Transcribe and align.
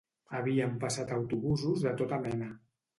Havien 0.39 0.73
passat 0.85 1.15
autobusos 1.19 1.87
de 1.87 1.95
tota 2.03 2.23
mena. 2.29 2.55